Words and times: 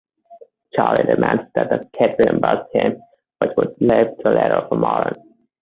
Charlie 0.73 1.03
demands 1.05 1.43
that 1.53 1.69
the 1.69 1.87
Kid 1.95 2.15
reimburse 2.25 2.65
him, 2.73 2.99
which 3.37 3.51
would 3.55 3.75
leave 3.79 4.07
too 4.23 4.29
little 4.29 4.67
for 4.67 4.75
Moran. 4.75 5.13